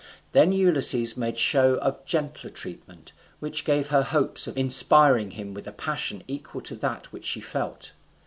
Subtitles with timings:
[0.31, 5.67] Then Ulysses made show of gentler treatment, which gave her hopes of inspiring him with
[5.67, 7.91] a passion equal to that which she felt.